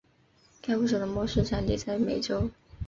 [0.63, 2.49] 该物种的模式产地在美洲。